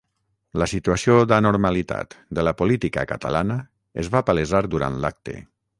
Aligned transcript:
La 0.61 0.67
situació 0.71 1.17
d’anormalitat 1.31 2.17
de 2.39 2.47
la 2.49 2.55
política 2.63 3.07
catalana 3.15 3.61
es 4.05 4.13
va 4.17 4.25
palesar 4.31 4.65
durant 4.77 5.01
l’acte. 5.05 5.43